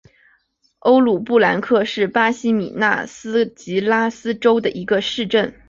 [0.79, 5.53] 欧鲁布兰科是巴西米纳斯吉拉斯州的一个市镇。